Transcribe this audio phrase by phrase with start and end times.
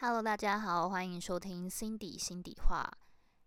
[0.00, 2.88] Hello，大家好，欢迎收听 Cindy 心底话。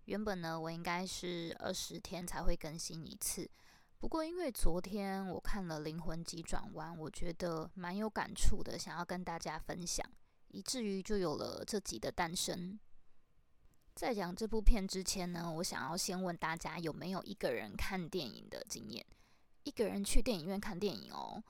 [0.03, 3.49] 原本呢，我应该是二十天才会更新一次，
[3.99, 10.05] 不过因为昨天我看了《灵魂急转弯》，我觉得蛮有感触的，想要跟大家分享，
[10.49, 12.77] 以至于就有了这集的诞生。
[13.95, 19.05] 在讲这部片之前呢，我想要先问大家有没有一个人看电影的经验？
[19.63, 21.41] 一个人去电影院看电影哦。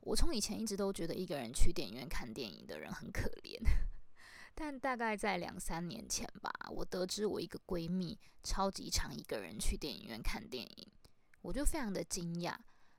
[0.00, 3.56] 我从以前一直都觉得一个人去电影院看电影的人很可怜。
[4.60, 10.88] 但大概在两三年前吧，我得知我一个闺蜜超级常一个人去电影院看电影，
[11.42, 12.56] 我就非常的惊讶。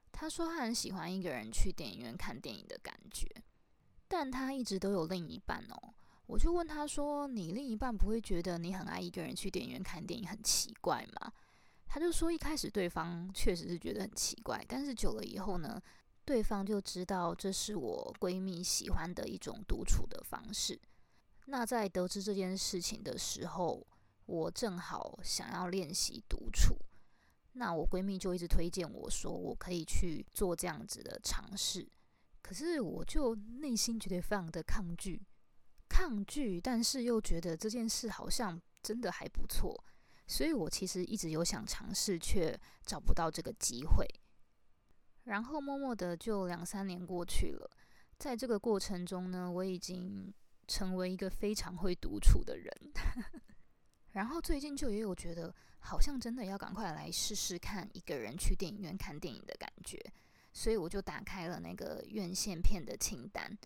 [0.10, 3.28] 她说她很喜欢一个人去电影院看电影的感觉，
[4.08, 5.94] 但她一直都有另一半哦。
[6.28, 11.34] 我就问她说：“你另一半不会觉得你很爱一个人去电影院看电影很奇怪吗？”
[11.86, 15.78] 她就说一开始对方确实是觉得很奇怪，但是久了以后呢，
[16.24, 20.80] 对方就知道这是我闺蜜喜欢的一种独处的方式。
[21.50, 23.84] 那在得知这件事情的时候，
[24.28, 26.78] 我正好想要练习独处。
[27.54, 31.90] 那我闺蜜就一直推荐我说，我可以去做这样子的尝试。
[32.44, 35.20] 可是我就内心觉得非常的抗拒，
[35.90, 39.84] 抗拒，但是又觉得这件事好像真的还不错。
[40.28, 44.06] 所以我其实一直有想尝试，却找不到这个机会。
[45.24, 47.72] 然后默默的就两三年过去了，
[48.20, 50.32] 在这个过程中呢，我已经。
[50.70, 52.72] 成为一个非常会独处的人，
[54.14, 60.00] 然后最近就也有觉得好像真的要赶快来试试看一个人去电影院看电影的感觉，
[60.54, 63.58] 所以我就打开了那个院线片的清单，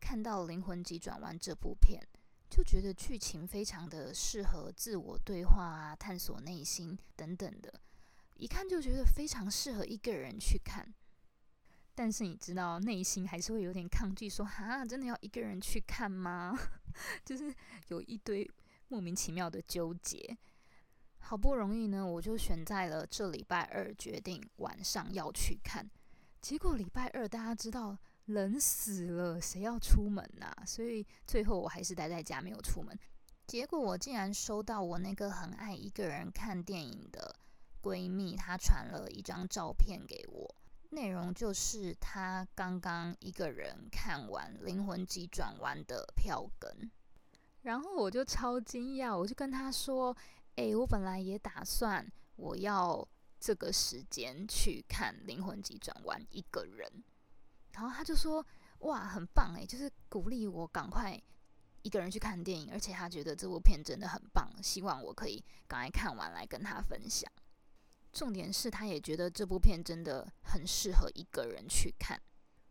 [0.00, 2.00] 看到《灵魂急转弯》这部片，
[2.48, 7.74] 就觉得剧情非常的适合自我对话啊、探索内心等等的，
[8.36, 10.94] 一看就觉得非常适合一个人去看。
[11.94, 16.58] 但是你知道，内心还是会有点抗拒，说哈，真的要一个人去看吗？
[17.24, 17.54] 就是
[17.88, 18.50] 有一堆
[18.88, 20.36] 莫名其妙的纠结。
[21.18, 25.88] 好不容易呢，我就选在了这礼拜二，决定晚上要去看。
[26.40, 27.96] 结果礼拜二大家知道
[28.26, 30.50] 冷死了，谁要出门呐？
[30.66, 32.98] 所以最后我还是待在家，没有出门。
[33.46, 37.36] 结果我竟然收到我那个很爱一个人看电影的
[37.82, 40.54] 闺蜜，她传了一张照片给我。
[40.92, 46.90] 内容就是他刚刚一个人看完《灵魂急转弯》的票根，
[47.62, 50.14] 然后我就超惊讶，我就跟他说
[50.56, 53.08] ：“诶，我本来也打算我要
[53.40, 56.86] 这个时间去看《灵魂急转弯》一个人。”
[57.72, 58.44] 然后他就说
[58.80, 61.18] ：“哇，很棒诶，就是鼓励我赶快
[61.80, 67.32] 一个人去看电影，而且他觉得这部片真的很棒，希望我可以赶快看完来跟他分享。”
[68.12, 72.20] 重点是，他也觉得这部片真的很适合一个人去看。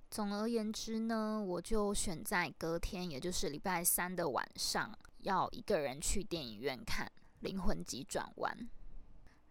[0.10, 7.08] 总而言之呢，我就选在隔天，也就是礼拜三的晚上，要一个人去电影院看
[7.40, 8.56] 《灵魂急转弯》。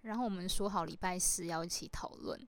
[0.03, 2.39] 然后我们说好礼拜四要一起讨论，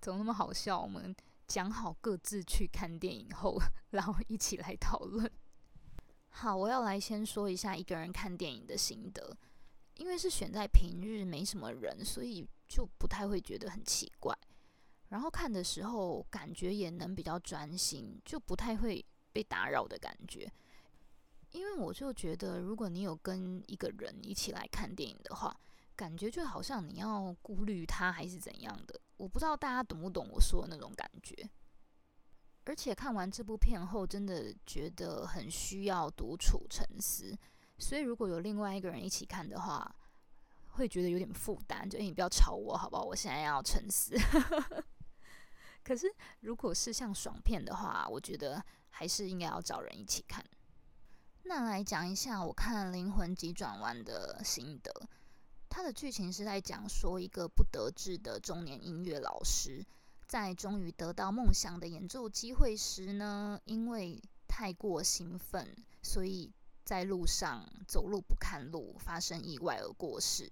[0.00, 0.80] 怎么那么好笑？
[0.80, 1.14] 我们
[1.46, 3.60] 讲好各自去看电影后，
[3.90, 5.30] 然后一起来讨论。
[6.30, 9.36] 好，我要来先说一下一个人看电影的心得，
[9.98, 12.48] 因为是选在平日，没什么人，所以。
[12.68, 14.38] 就不太会觉得很奇怪，
[15.08, 20.46] 然后看的时候感觉也能比较专心，就不太会被打扰的感觉。
[21.52, 25.58] 因为我就觉得，如果你有跟一个人一起来看电影的话，
[25.96, 29.00] 感觉就好像你要顾虑他还是怎样的。
[29.16, 31.48] 我不知道大家懂不懂我说的那种感觉。
[32.64, 37.34] 而且看完这部片后，真的觉得很需要独处沉思，
[37.78, 39.94] 所以如果有另外一个人一起看的话。
[40.72, 43.02] 会觉得有点负担，就你不要吵我，好不好？
[43.02, 44.14] 我现在要沉思。
[45.82, 46.06] 可是
[46.38, 50.44] 如果是像爽片的话，我觉得还是应该要找人一起看。
[51.42, 54.92] 那来讲一下我看《灵魂急转弯》的心得。
[55.68, 59.84] 它的剧情是在讲说，一个不得志的中年音乐老师，
[60.28, 65.74] 在终于得到梦想的演奏机会时呢，因为太过兴奋，
[66.04, 66.52] 所以
[66.88, 70.50] 在路上走路不看路，发生意外而过世。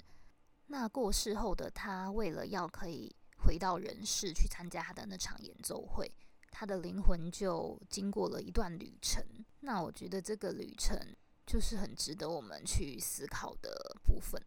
[0.66, 6.12] 那过世后的他，为了要可以回到人世去参加他的那场演奏会，
[6.50, 9.24] 他的灵魂就经过了一段旅程。
[9.60, 11.00] 那我觉得这个旅程
[11.46, 14.38] 就是很值得我们去思考的部分。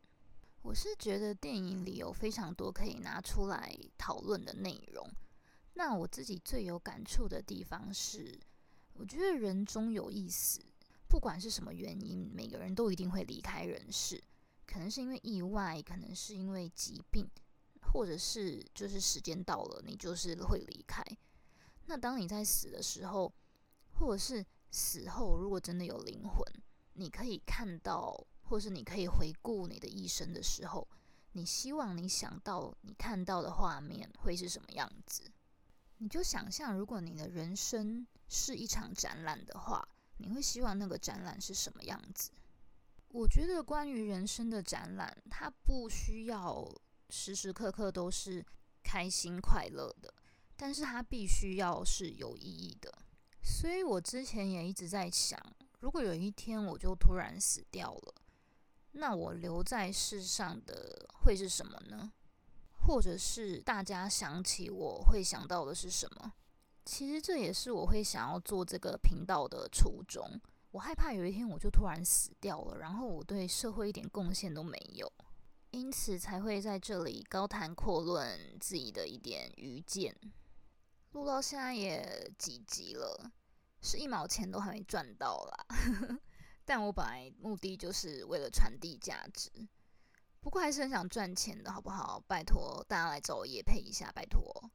[0.62, 5.10] 我是觉得电影里有非常多可以拿出来讨论的内容。
[5.74, 8.40] 那我自己最有感触的地方是，
[8.94, 10.62] 我觉得人终有一死，
[11.10, 14.24] 不管是什么原因，每个人都一定会离开人世。
[14.68, 17.28] 可能是因为意外，可能是因为疾病，
[17.92, 21.04] 或者是就是时间到了，你就是会离开。
[21.88, 23.34] 那当你在死的时候，
[23.94, 26.46] 或者是死后，如果真的有灵魂，
[26.94, 30.88] 你可以看到，或是你可以回顾你的一生的时候，
[31.32, 35.24] 你希望你想到你看到的画面会是什么样子？
[35.98, 39.86] 你就想象，如果你的人生是一场展览的话，
[40.20, 42.32] 你会希望那个展览是什么样子？
[43.10, 46.70] 我觉得关于人生的展览，它不需要
[47.10, 48.46] 时时刻刻都是
[48.84, 50.14] 开心快乐的，
[50.56, 52.94] 但是它必须要是有意义的。
[53.42, 55.40] 所以我之前也一直在想，
[55.80, 58.14] 如果有一天我就突然死掉了，
[58.92, 62.12] 那我留在世上的会是什么呢？
[62.86, 66.34] 或者是大家想起我会想到的是什么？
[66.90, 70.28] 其实这也是我会想要做这个频道的初衷。
[70.72, 75.08] 我害怕有一天我就突然死掉了，然后我对社会一点贡献都没有，
[75.70, 80.16] 因此才会在这里高谈阔论自己的一点愚见。
[81.12, 83.32] 录到现在也几集了，
[83.84, 86.18] 是一毛钱都还没赚到啦。
[86.66, 89.52] 但我本来目的就是为了传递价值。
[90.42, 92.20] 不过还是很想赚钱的，好不好？
[92.28, 94.72] 拜托大家来找我也配一下，拜托。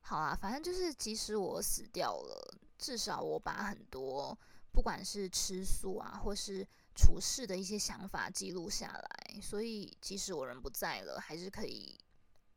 [0.00, 4.36] 好啊，反正就是即使我死掉了，至少我把很多
[4.72, 11.98] 不管是吃素啊，或是处事的一些想法记录下来，所以即使我人不在了，还是可以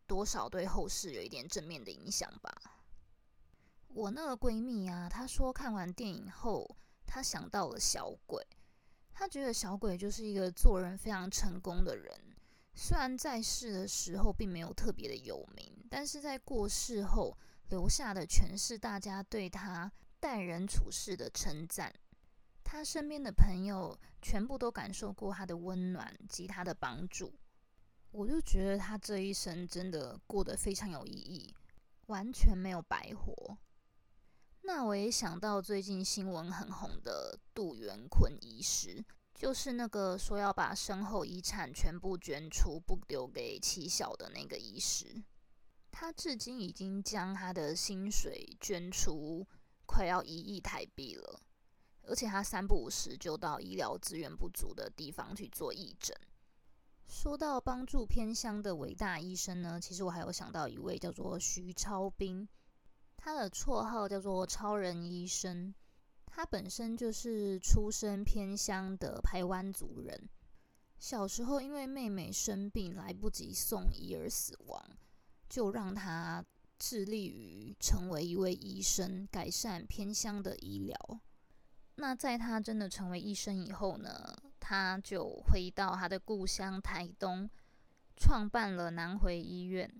[0.07, 2.53] 多少对后世有一点正面的影响吧。
[3.89, 8.41] 我那个闺蜜啊，她说看完电影后，她想到了小鬼，
[9.11, 12.17] 她觉得小鬼就是一个做人非常成功的人。
[12.73, 19.91] 虽然在世的时候并没有特别的有名，但是在过世后留下的全是大家对他
[20.21, 21.93] 待人处事的称赞。
[22.63, 27.33] 他身边的朋友全部都感受过他的温暖及他的帮助。
[28.11, 31.53] 我就觉得他这一生真的过得非常有意义，
[32.05, 33.57] 完全没有白活。
[34.61, 39.03] 那我也想到最近新闻很红的杜元坤医师。
[39.33, 45.23] 就是那个说要把身后遗产全部捐出，不留给妻小的那个医师，
[45.91, 49.45] 他至今已经将他的薪水捐出
[49.85, 51.39] 快要一亿台币了，
[52.03, 56.15] 而且他三不五时就到医疗资源不足的地方去做义诊。
[57.05, 62.47] 说到帮助偏乡的伟大医生呢，其实我还有想到一位叫做徐超斌，
[63.17, 65.75] 他的绰号叫做超人医生。
[66.25, 70.29] 他本身就是出身偏乡的台湾族人，
[70.97, 74.81] 小时候因为妹妹生病来不及送医而死亡，
[75.51, 76.41] 就让他
[76.79, 80.97] 致力于成为一位医生，改善偏乡的医疗。
[81.95, 87.49] 那在他真的成为医生以后呢，他就回到他的故乡台东，
[88.15, 89.93] 创办了南回医院。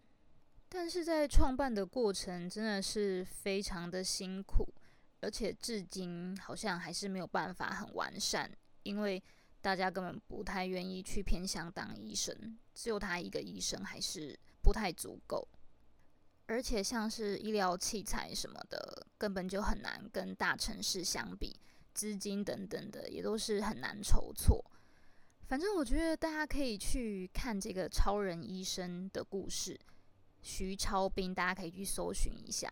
[0.70, 4.74] 但是在创办的过程真的是非常的辛苦。
[5.20, 8.50] 而且至今好像还是没有办法很完善，
[8.84, 9.22] 因为
[9.62, 15.48] 大家根本不太愿意去偏乡当医生，只有他一个医生还是不太足够。
[16.48, 21.58] 而且像是医疗器材什么的，根本就很难跟大城市相比，
[21.94, 24.64] 资金等等的也都是很难筹措。
[25.48, 29.80] 反正我觉得大家可以去看这个超人医生的故事，
[30.42, 32.70] 徐超斌，大家可以去搜寻一下。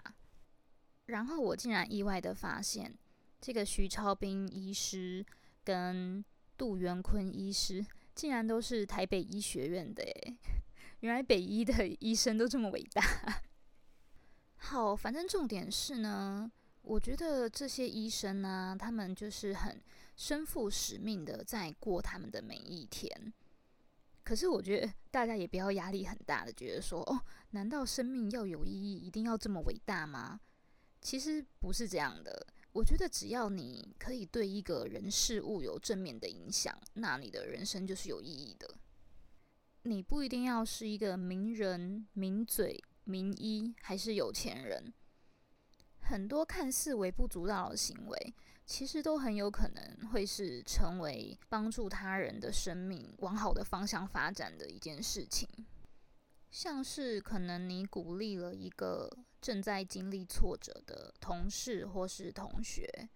[1.06, 2.94] 然后我竟然意外的发现，
[3.39, 5.25] 这个徐超斌医师
[5.63, 6.24] 跟
[6.57, 10.37] 杜元坤医师竟然都是台北医学院的诶，
[11.01, 13.01] 原来北医的 医生都这么伟大。
[14.57, 16.51] 好，反正重点是呢，
[16.81, 19.81] 我觉得这些医生呢，他们就是很
[20.15, 23.33] 身负使命的在过他们的每一天。
[24.23, 30.39] 可是我觉得大家也不要压力很大的，觉得说哦，难道生命要有意义，一定要这么伟大吗？
[31.01, 38.69] 其实不是这样的，我觉得只要你可以对一个人事物有正面的影响，那你的人生就是有意义的。
[39.83, 44.94] 你不一定要是一个名人、名嘴、名医，还是有钱人。
[46.02, 48.33] 很多看似微不足道的行为，
[48.66, 55.48] 其实都很有可能会是成为帮助他人的生命往好的方向发展的一件事情。
[56.52, 59.07] 像是可能你鼓励了一个
[59.40, 63.07] 正在经历挫折的同事或是同学，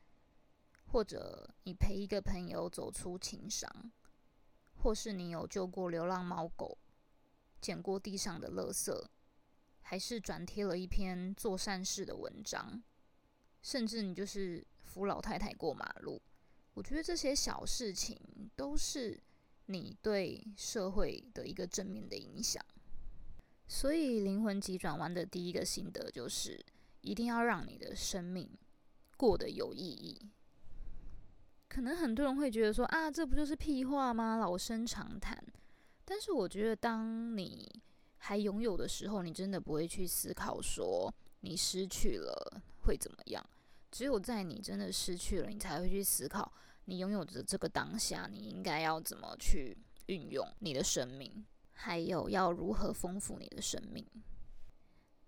[0.86, 3.92] 或者你陪一个朋友走出情伤，
[4.78, 6.78] 或是你有救过流浪猫狗，
[7.62, 9.06] 捡过地上的垃圾，
[9.82, 12.82] 还是转贴了一篇做善事的文章，
[13.62, 16.22] 甚至你就是扶老太太过马路，
[16.74, 18.18] 我觉得这些小事情
[18.56, 19.22] 都是
[19.68, 22.64] 你对社会的一个正面的影响。
[23.66, 26.64] 所以，灵魂急转弯的第一个心得就是，
[27.02, 28.50] 一定要让你的生命
[29.16, 30.30] 过得有意义。
[31.74, 34.38] 可能很多人会觉得说啊，这不就是屁话吗？
[34.38, 35.44] 老生常谈。
[36.06, 37.68] 但是我觉得，当你
[38.18, 43.44] 还拥有的时候，你真的不会去思考说你失去了会怎么样。
[43.90, 46.54] 只有在你真的失去了，你才会去思考
[46.86, 49.76] 你拥有的这个当下，你应该要怎么去
[50.06, 54.06] 运用你的生命，还有要如何丰富你的生命。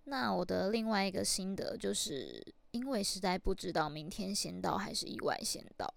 [0.04, 5.92] 那我的另外一个心得就是，因为实在不知道明天先到还是意外先到，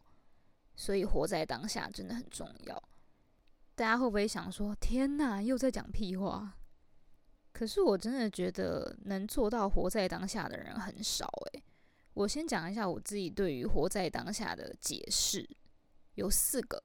[0.79, 2.83] 所以活在当下真的很重要。
[3.75, 6.57] 大家会不会想说：“天哪，又在讲屁话？”
[7.53, 11.65] 可是我真的觉得能做到活在当下的人很少诶。
[12.15, 15.49] 我先讲一下我自己对于活在当下的解释，
[16.15, 16.81] 有四个：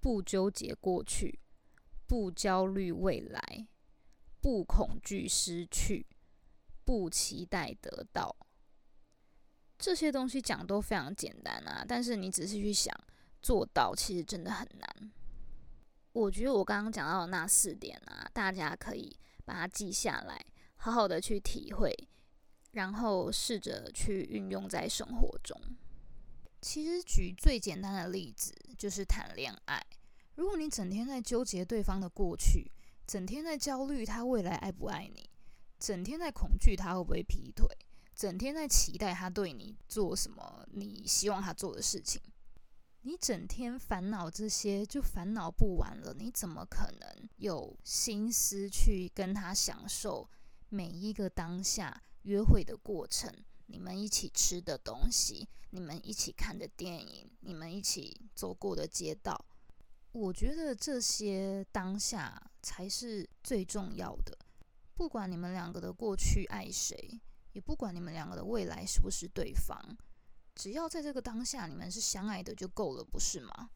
[0.00, 1.40] 不纠结过去，
[2.06, 3.66] 不焦虑未来。
[4.40, 6.06] 不恐惧失去，
[6.84, 8.36] 不期待得到，
[9.82, 11.84] 这些东西讲都非常简单啊。
[11.86, 12.96] 但是你仔细去想，
[13.42, 15.12] 做到其实真的很难。
[16.12, 20.40] 我觉得我刚刚讲到的那四点啊，大家可以把它记下来，
[20.76, 21.92] 好好的去体会，
[22.70, 25.60] 然后试着去运用在生活中。
[26.60, 29.84] 其实举最简单的例子就是谈恋爱，
[30.36, 32.70] 如果你整天在纠结对方的过去。
[33.04, 35.28] 整天在焦虑他未来爱不爱你，
[35.78, 37.66] 整天在恐惧他会不会劈腿，
[38.14, 42.20] 整天在期待他对你做什么你希望他做的事情，
[43.02, 50.28] 你整天烦恼这些就烦恼不完了，你怎么可能有心思去跟他享受
[50.68, 53.32] 每一个当下约会的过程？
[53.66, 59.46] 你们一起吃的东西，你们一起看的电影，你们一起走过的街道。
[60.12, 64.38] 我觉得这些当下才是最重要的。
[64.94, 67.18] 不管你们两个的过去爱谁，
[67.52, 69.78] 也不管你们两个的未来是不是对方，
[70.54, 73.70] 只要在这个当下你们是相爱的就够了，不是吗？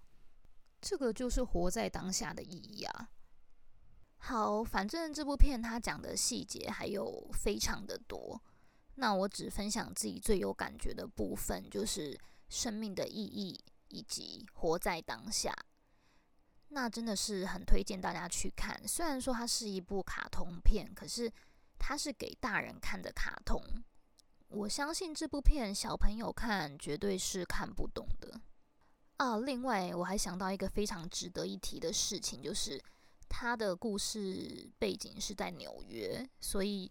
[0.80, 3.11] 这个就是活在当下的意义啊。
[4.18, 8.42] 好，反正这部片它讲的细节还有非常的多，
[8.97, 12.18] 那我只分享自己最有感觉的部分，就是
[12.49, 15.54] 生命的意义以及活在当下。
[16.68, 18.76] 那真的是很推荐大家去看。
[18.88, 21.33] 虽然说它是一部卡通片，可是
[21.78, 23.61] 它是给大人看的卡通。
[24.49, 28.40] 我相信这部片小朋友看绝对是看不懂的
[29.16, 29.38] 啊。
[29.38, 32.83] 另外，我还想到一个非常值得一提的事情，就是
[33.28, 36.90] 它的故事背景是在纽约，所以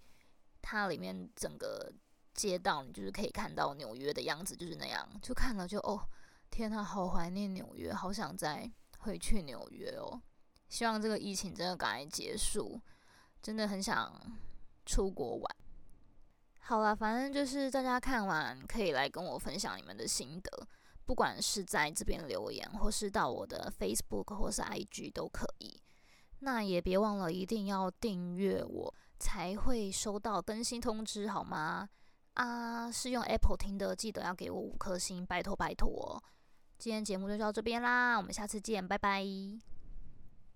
[0.62, 1.92] 它里面整个
[2.34, 5.08] 街道你就是可以看到纽约的样子，就是那样。
[5.22, 6.08] 就看了就哦，
[6.50, 8.72] 天呐，好怀念纽约，好想再。
[9.00, 10.20] 回去纽约哦，
[10.68, 12.82] 希望这个疫情真的赶快结束，
[13.39, 14.12] 真的很想
[14.86, 15.56] 出国玩。
[16.60, 20.68] 好了，反正就是大家看完可以来跟我分享你们的心得，
[21.06, 25.80] 不管是在这边留言，或是到我的 Facebook 或是 IG 都可以。
[26.39, 31.88] 那也别忘了一定要订阅我，才会收到更新通知，好吗？
[32.34, 36.22] 啊，是用 Apple 听的，记得要给我五颗星，拜托拜托。
[36.77, 39.24] 今天节目就到这边啦，我们下次见，拜拜。